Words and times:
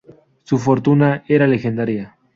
Su 0.45 0.57
fortuna 0.57 1.23
era 1.27 1.45
legendaria. 1.45 2.17